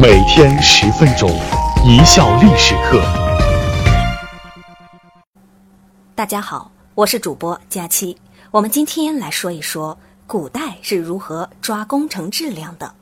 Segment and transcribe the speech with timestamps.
[0.00, 1.28] 每天十分钟，
[1.84, 3.02] 一笑历史课。
[6.14, 8.16] 大家好，我是主播佳期。
[8.52, 12.94] 我们今天来说一说古代是如何抓工程质量的。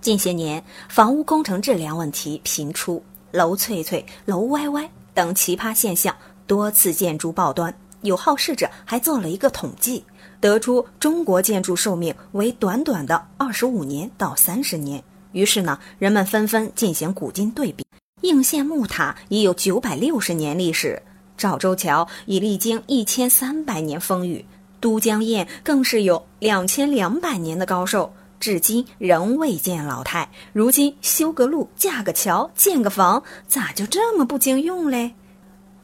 [0.00, 3.00] 近些年，房屋工程质量问题频出，
[3.30, 6.12] 楼脆脆、楼歪歪等奇葩现象
[6.44, 7.72] 多次建筑报端。
[8.00, 10.04] 有好事者还做了一个统计，
[10.40, 15.00] 得出中国建筑寿命为短短的二十五年到三十年。
[15.36, 17.84] 于是呢，人们纷纷进行古今对比。
[18.22, 21.00] 应县木塔已有九百六十年历史，
[21.36, 24.42] 赵州桥已历经一千三百年风雨，
[24.80, 28.10] 都江堰更是有两千两百年的高寿，
[28.40, 30.26] 至今仍未见老态。
[30.54, 35.12] 如今修个路、架个桥、建个房，咋就这么不经用嘞？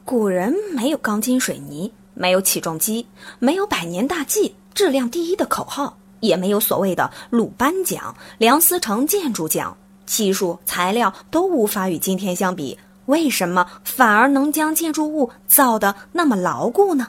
[0.03, 3.05] 古人没有钢筋水泥，没有起重机，
[3.37, 5.95] 没有百年大计、质量第一的口号。
[6.23, 12.79] 也没有所谓的鲁班奖、梁思成建筑奖，技术材料都无法与今天相比。
[13.07, 17.05] 为什么反而能将建筑物造得那么牢固呢？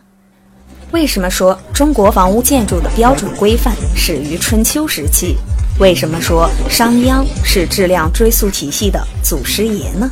[0.91, 5.37] 为什么说中国房屋建筑的标准规范始于春秋时期？
[5.79, 10.11] 为什么说商鞅是质量追溯体系的祖师爷呢？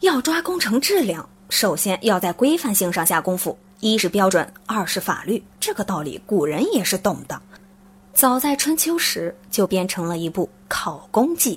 [0.00, 3.56] 要抓工程质量，首先要在规范性上下功夫。
[3.80, 5.42] 一是标准，二是法律。
[5.60, 7.40] 这个道理古人也是懂的。
[8.14, 11.56] 早在春秋时就编成了一部《考工记》，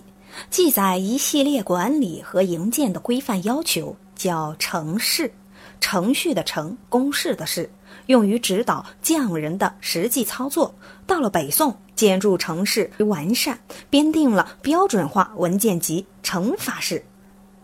[0.49, 5.31] 记载一系列管理和营建的规范要求，叫程式，
[5.79, 7.69] 程序的程，公式的式，
[8.07, 10.73] 用于指导匠人的实际操作。
[11.05, 13.59] 到了北宋，建筑程式完善，
[13.91, 16.95] 编定了标准化文件集《程法式》，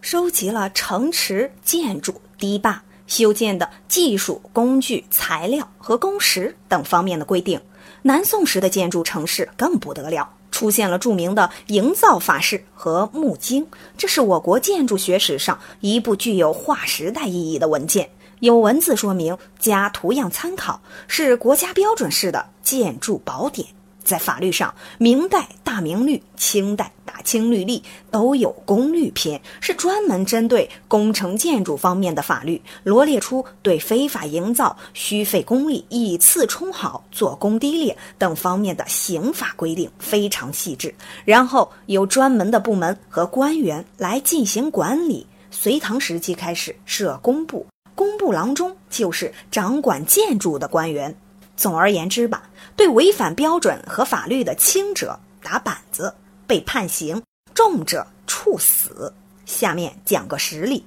[0.01, 7.59] 收集了城池、建筑、堤坝修建的技术、工具、材料和工时等方面的规定。
[8.05, 13.65] 南宋时的建筑城市更不得了，出现了著名的营造法式和木经，
[13.97, 18.09] 这是我国建筑学史上一部具有划时代意义的文件，
[18.41, 23.69] 有文字说明加图样参考，是国家标准式的建筑宝典。
[24.03, 27.79] 在法律上，明代《大明律》、清代《大清律例》
[28.11, 40.93] 都有工律篇，是专门针对工程建筑方面的法律，罗列出对非法营造、虚费公力、以次充好、做工低劣等方面的刑法规定，非常细致。
[41.25, 45.25] 然后由专门的部门和官员来进行管理。
[45.49, 51.15] 隋唐时期开始设工部，工部郎中就是掌管建筑的官员。
[51.55, 52.43] 总而言之吧，
[52.75, 56.13] 对违反标准和法律的轻者打板子，
[56.47, 57.21] 被判刑；
[57.53, 59.13] 重者处死。
[59.45, 60.83] 下面讲个实例。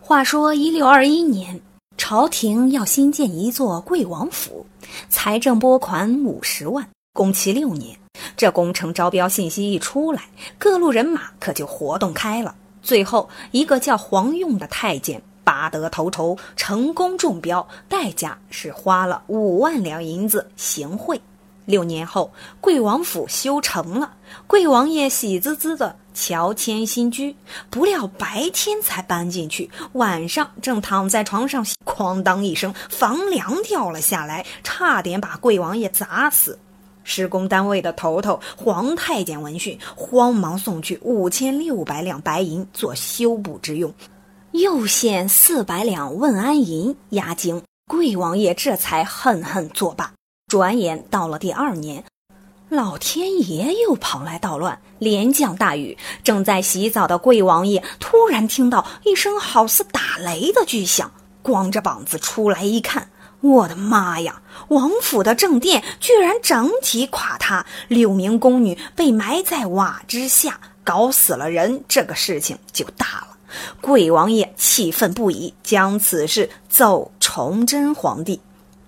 [0.00, 1.60] 话说一六二一年，
[1.96, 4.64] 朝廷要新建一座贵王府，
[5.08, 7.98] 财政拨款五十万，工期六年。
[8.36, 10.24] 这工程招标信息一出来，
[10.58, 12.54] 各路人马可就活动开了。
[12.82, 15.22] 最后一个叫黄用的太监。
[15.44, 21.20] 拔得头筹，成功中标，代价是花了五万两银子行贿。
[21.64, 24.14] 六年后，贵王府修成了，
[24.48, 27.34] 贵王爷喜滋滋的乔迁新居。
[27.70, 36.58] 不料白天才搬进去，晚上正躺在床上，哐当一声，房梁掉了下来，差点把贵王爷砸死。
[37.04, 43.92] 施工单位的头头黄太监闻讯，慌忙送去五千六百两白银做修补之用。
[44.52, 50.12] 又献四百两问安银押金，贵王爷这才恨恨作罢。
[50.46, 52.04] 转眼到了第二年，
[52.68, 55.96] 老天爷又跑来捣乱，连降大雨。
[56.22, 63.08] 正在洗澡的贵王爷突然听到一声好似打雷的巨响，光着膀子出来一看，
[63.40, 64.42] 我的妈呀！
[64.68, 71.82] 王府的正殿居然整体垮塌，六名宫女被埋在瓦之下，搞死了人。
[71.88, 73.31] 这个事情就大了。
[73.80, 78.40] 贵王爷气愤不已，将此事奏崇祯皇帝。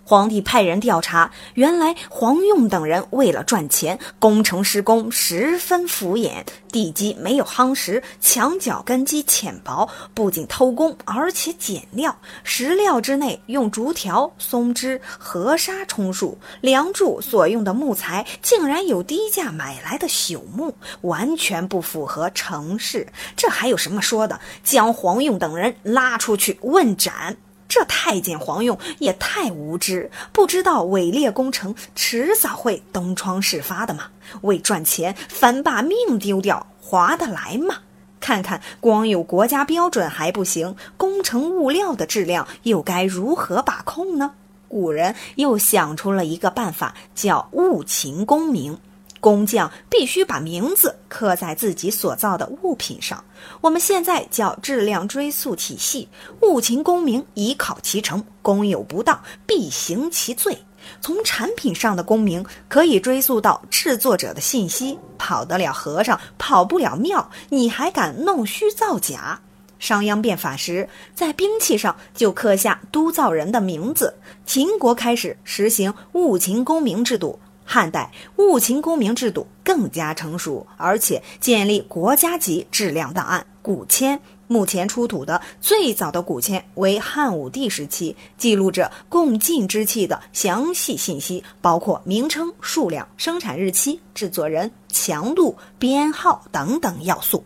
[0.05, 12.15] 皇帝派人调查，原来黄用等人为了赚钱，工程施工十分敷衍，地基没有夯实，墙角根基浅薄，不仅偷工，而且减料。
[12.43, 23.09] 石料之内用竹条、松枝、河沙充数，梁柱所用的木材竟然有低价买来的朽木，完全不符合程式。
[23.35, 24.39] 这还有什么说的？
[24.63, 27.37] 将黄用等人拉出去问斩。
[27.69, 34.05] 这太监黄用也太无知，不知道伪劣工程迟早会东窗事发的嘛？
[34.43, 37.77] 为赚钱反把命丢掉，划得来吗？
[38.21, 44.33] 看看光有国家标准还不行，工程物料的质量又该如何把控呢？
[44.69, 48.79] 古人又想出了一个办法，叫物勤功名。
[49.25, 53.25] 工匠必须把名字刻在自己所造的物品上。
[53.63, 56.07] 我们现在叫质量追溯体系。
[56.43, 58.23] 物勤功名，以考其成。
[58.43, 60.59] 功有不当，必行其罪。
[61.01, 64.99] 从产品上的功名可以追溯到制作者的信息。
[65.17, 69.41] 跑得了和尚，跑不了庙，你还敢弄虚造假？
[69.79, 74.15] 商鞅变法时，在兵器上就刻下督造人的名字。
[74.45, 77.39] 秦国开始实行物勤功名制度。
[77.65, 84.21] 汉代物勤功名制度更加成熟，而且建立国家级质量档案古签。
[84.47, 97.43] 目前出土的最早的古签为汉武帝时期，记录着共进之器的详细信息，包括名称、数量、生产日期、制作人、强度、编号等等要素。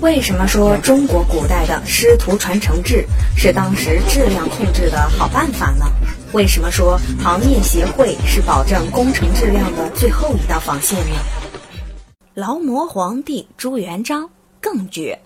[0.00, 3.04] 为什么说中国古代的师徒传承制
[3.36, 5.86] 是当时质量控制的好办法呢？
[6.34, 11.14] 为什么说行业协会是保证工程质量的最后一道防线呢？
[12.34, 14.28] 劳模皇帝朱元璋
[14.60, 15.16] 更绝，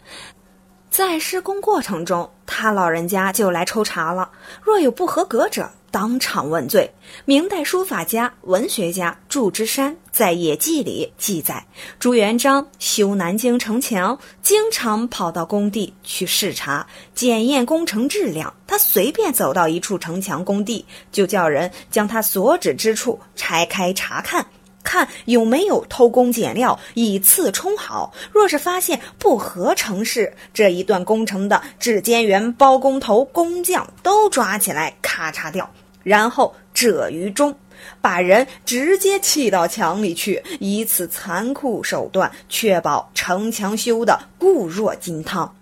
[0.91, 5.71] 在施工过程中，他老人家就来抽查了，若有不合格者。
[5.91, 6.91] 当场问罪。
[7.25, 11.67] 明代书法家、文学家祝枝山在《野记》里记载，
[11.99, 18.53] 朱元璋修南京城墙，经常跑到工地去视察、检验工程质量。
[18.67, 24.47] 他随便走到一处城墙工地，就叫人将他所指之处拆开查看。
[24.85, 28.11] 看有没有偷工减料，以次充好。
[28.33, 35.69] 若是发现不合程式，这一段工程的质监员、包工头、工匠都抓起来，咔嚓掉，
[36.03, 37.55] 然后折于中，
[38.01, 45.55] 把人直接砌到墙里去，以此残酷手段确保城墙修的固若金汤。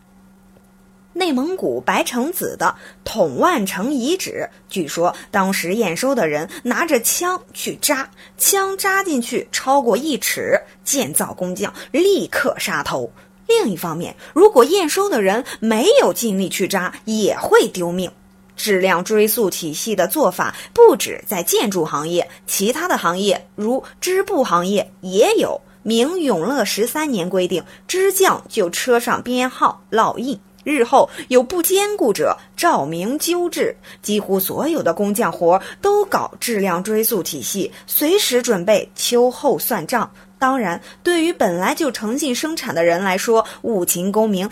[1.13, 13.11] 内蒙古白城子的统万城遗址，据说当时验收的人拿着枪去扎，枪扎进去超过一尺，建造工匠立刻杀头。
[13.49, 18.11] 另一方面，如果验收的人没有尽力去扎，也会丢命。
[18.57, 25.61] 质量追溯体系的做法不止在建筑行业，其他的行业如织布行业也有。
[25.83, 30.37] 明永乐十三年规定，织匠就车上编号烙印。
[30.65, 33.77] 日后有不坚固者，照明纠治。
[34.03, 40.11] 几乎所有的工匠活都搞质量追溯体系，随时准备秋后算账。
[40.41, 44.51] 当然，对于本来就诚信生产的人来说，务勤功名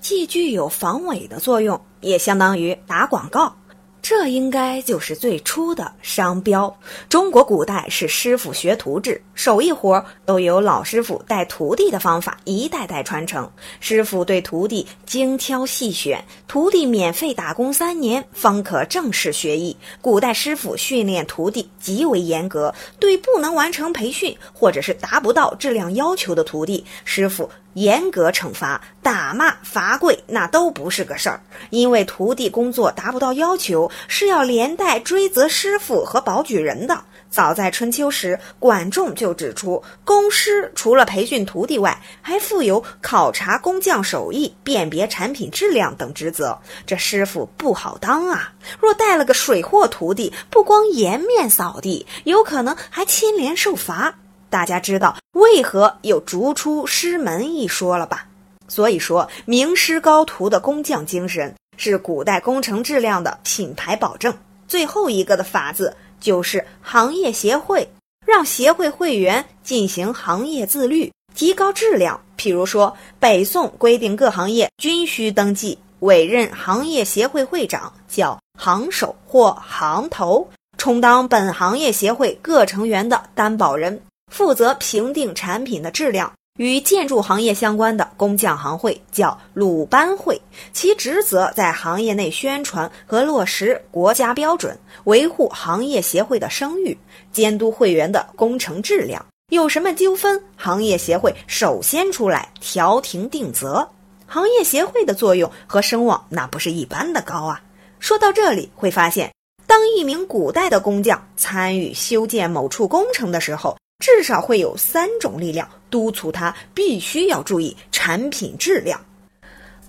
[0.00, 3.54] 既具有防伪的作用，也相当于打广告。
[4.02, 6.72] 这应该就是最初的商标。
[7.08, 13.50] 中国古代是师傅学徒制，手艺活都由老师傅带徒弟的方法一代代传承。
[13.80, 19.76] 师傅对徒弟精挑细选，徒弟免费打工三年方可正式学艺。
[20.00, 27.50] 古代师傅训练徒弟极为严格，对不能完成培训或者是达不到质量要求的徒弟，师傅。
[27.76, 31.38] 严格惩罚、打骂、罚跪，那都不是个事儿。
[31.68, 36.98] 因为徒弟工作达不到要求，是要连带追责师傅和保举人的。
[37.28, 46.58] 早在春秋时，管仲就指出，工师除了培训徒弟外，还负有考察工匠手艺、辨别产品质量等职责。
[46.86, 48.54] 这师傅不好当啊！
[48.80, 54.14] 若带了个水货徒弟，不光颜面扫地，有可能还牵连受罚。
[54.56, 58.26] 大家知道为何有逐出师门一说了吧？
[58.68, 64.34] 所以说，名师高徒的工匠精神是古代工程质量的品牌保证。
[64.66, 67.86] 最后一个的法子就是行业协会，
[68.26, 72.18] 让协会会员进行行业自律，提高质量。
[72.38, 80.48] 譬如说，北宋规定各行业均需登记，委任行业协会会长，叫行首或行头，
[80.78, 84.00] 充当本行业协会各成员的担保人。
[84.30, 90.40] 负责评定产品的质量，与建筑行业相关的工匠行会叫鲁班会，
[90.72, 96.96] 其职责在行业内宣传和落实国家标准，维护行业协会的声誉，
[97.32, 99.24] 监督会员的工程质量。
[99.50, 103.88] 有什么纠纷，行业协会首先出来调停定责。
[104.26, 107.62] 行业协会的作用和声望那不是一般的高啊！
[108.00, 109.32] 说到这里，会发现，
[109.68, 119.04] 当一名古代的工匠参与修建某处工程的时候，至少会有三种力量督促他必须要注意产品质量：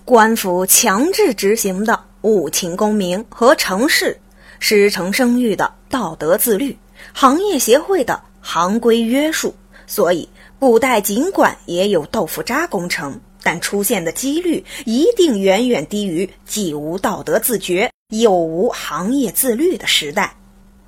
[0.04, 4.20] 官府强制执行的务勤功名和城市
[4.58, 6.76] 师承声誉的道德自律，
[7.14, 9.54] 行业协会的行规约束。
[9.86, 20.36] 所以，古代尽管也有豆腐渣工程，但出现的几率一定远远低于既无道德自觉又无行业自律的时代。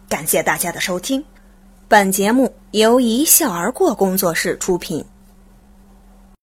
[0.10, 1.24] 感谢大家的收听。
[1.90, 5.04] 本节目由一笑而过工作室出品。